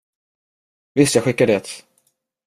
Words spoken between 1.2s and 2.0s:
skickar det.